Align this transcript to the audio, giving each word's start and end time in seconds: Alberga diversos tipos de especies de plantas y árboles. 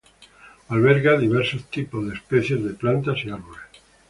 Alberga 0.69 1.15
diversos 1.19 1.65
tipos 1.69 2.07
de 2.07 2.15
especies 2.15 2.63
de 2.63 2.73
plantas 2.73 3.23
y 3.23 3.29
árboles. 3.29 3.61